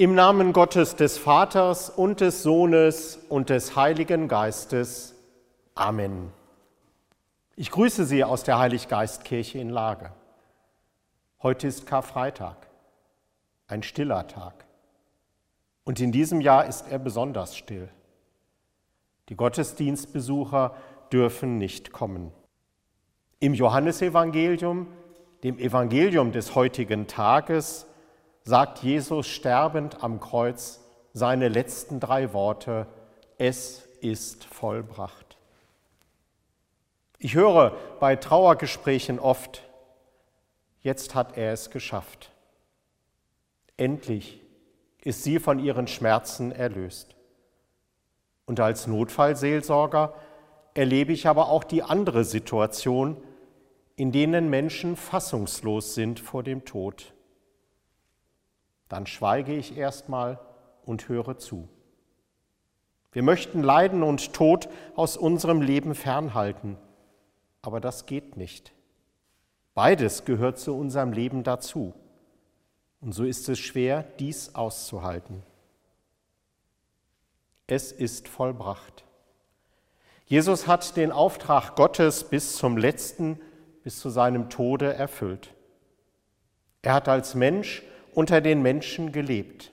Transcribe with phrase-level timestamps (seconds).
[0.00, 5.14] Im Namen Gottes des Vaters und des Sohnes und des Heiligen Geistes.
[5.74, 6.32] Amen.
[7.54, 10.10] Ich grüße Sie aus der Heiliggeistkirche in Lage.
[11.42, 12.56] Heute ist Karfreitag,
[13.66, 14.64] ein stiller Tag.
[15.84, 17.90] Und in diesem Jahr ist er besonders still.
[19.28, 20.76] Die Gottesdienstbesucher
[21.12, 22.32] dürfen nicht kommen.
[23.38, 24.86] Im Johannesevangelium,
[25.42, 27.86] dem Evangelium des heutigen Tages,
[28.42, 30.80] sagt Jesus sterbend am Kreuz
[31.12, 32.86] seine letzten drei Worte,
[33.38, 35.36] es ist vollbracht.
[37.18, 39.62] Ich höre bei Trauergesprächen oft,
[40.80, 42.30] jetzt hat er es geschafft.
[43.76, 44.40] Endlich
[45.02, 47.14] ist sie von ihren Schmerzen erlöst.
[48.46, 50.14] Und als Notfallseelsorger
[50.74, 53.16] erlebe ich aber auch die andere Situation,
[53.96, 57.12] in denen Menschen fassungslos sind vor dem Tod
[58.90, 60.38] dann schweige ich erstmal
[60.84, 61.68] und höre zu.
[63.12, 66.76] Wir möchten Leiden und Tod aus unserem Leben fernhalten,
[67.62, 68.72] aber das geht nicht.
[69.74, 71.94] Beides gehört zu unserem Leben dazu.
[73.00, 75.44] Und so ist es schwer, dies auszuhalten.
[77.68, 79.04] Es ist vollbracht.
[80.26, 83.40] Jesus hat den Auftrag Gottes bis zum letzten,
[83.84, 85.54] bis zu seinem Tode erfüllt.
[86.82, 87.84] Er hat als Mensch
[88.14, 89.72] unter den Menschen gelebt.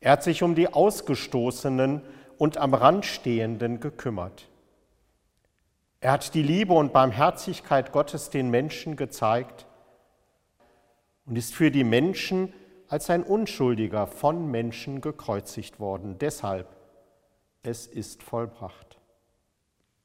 [0.00, 2.02] Er hat sich um die Ausgestoßenen
[2.38, 4.48] und am Rand Stehenden gekümmert.
[6.00, 9.66] Er hat die Liebe und Barmherzigkeit Gottes den Menschen gezeigt
[11.24, 12.52] und ist für die Menschen
[12.88, 16.18] als ein Unschuldiger von Menschen gekreuzigt worden.
[16.18, 16.66] Deshalb,
[17.62, 18.98] es ist vollbracht.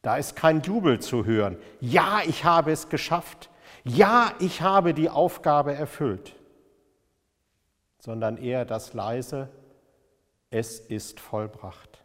[0.00, 1.58] Da ist kein Jubel zu hören.
[1.80, 3.50] Ja, ich habe es geschafft.
[3.84, 6.34] Ja, ich habe die Aufgabe erfüllt
[8.02, 9.48] sondern eher das leise,
[10.50, 12.02] es ist vollbracht.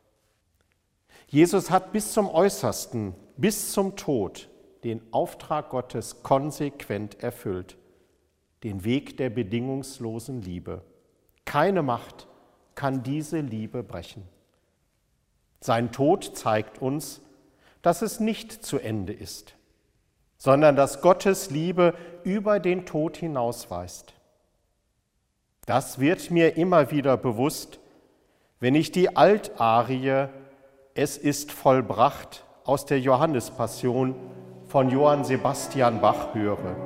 [1.28, 4.47] Jesus hat bis zum äußersten, bis zum Tod
[4.84, 7.78] den Auftrag Gottes konsequent erfüllt,
[8.63, 10.84] den Weg der bedingungslosen Liebe.
[11.46, 12.28] Keine Macht
[12.75, 14.22] kann diese Liebe brechen.
[15.62, 17.22] Sein Tod zeigt uns,
[17.81, 19.56] dass es nicht zu Ende ist,
[20.38, 24.13] sondern dass Gottes Liebe über den Tod hinausweist.
[25.68, 27.80] Das wird mir immer wieder bewusst,
[28.62, 30.30] wenn ich die Altarie
[30.96, 34.16] Es ist vollbracht aus der Johannespassion
[34.68, 36.78] von Johann Sebastian Bach höre.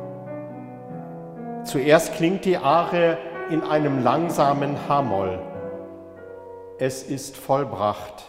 [1.63, 3.17] Zuerst klingt die Arie
[3.51, 5.39] in einem langsamen Hamoll.
[6.79, 8.23] Es ist vollbracht,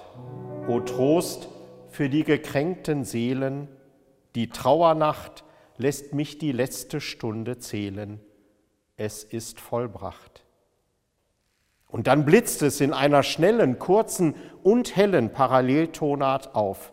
[0.69, 1.49] o Trost
[1.89, 3.69] für die gekränkten Seelen,
[4.35, 5.45] die Trauernacht
[5.79, 8.21] lässt mich die letzte Stunde zählen.
[8.99, 10.42] Es ist vollbracht.
[11.93, 16.91] Und dann blitzt es in einer schnellen, kurzen und hellen Paralleltonart auf.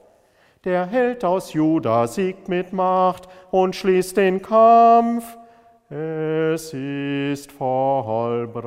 [0.65, 5.37] Der Held aus Juda siegt mit Macht und schließt den Kampf.
[5.89, 8.59] Es ist vollbracht.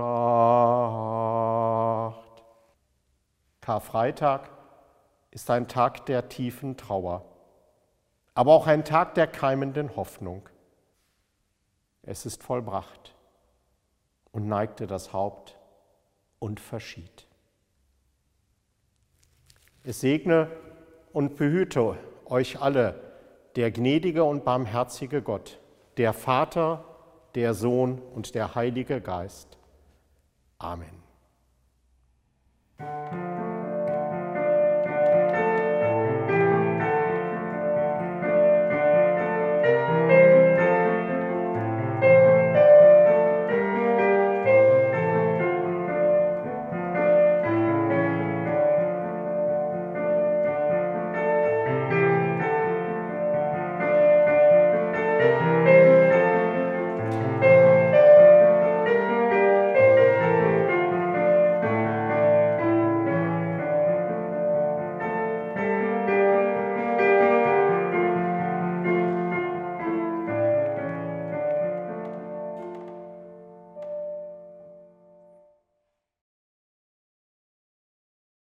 [3.60, 4.48] Karfreitag
[5.30, 7.26] ist ein Tag der tiefen Trauer,
[8.34, 10.48] aber auch ein Tag der keimenden Hoffnung.
[12.02, 13.14] Es ist vollbracht
[14.32, 15.58] und neigte das Haupt
[16.42, 17.28] und verschied.
[19.84, 20.50] Es segne
[21.12, 21.96] und behüte
[22.26, 23.00] euch alle
[23.54, 25.60] der gnädige und barmherzige Gott,
[25.98, 26.84] der Vater,
[27.36, 29.56] der Sohn und der Heilige Geist.
[30.58, 31.02] Amen.